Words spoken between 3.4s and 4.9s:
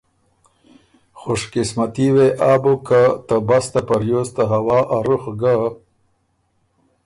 بسته په ریوز ته هوا